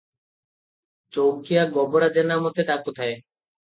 ଚୌକିଆ 1.19 1.69
ଗୋବରା 1.79 2.11
ଜେନା 2.19 2.43
ମୋତେ 2.43 2.71
ଡାକୁଥାଏ। 2.75 3.17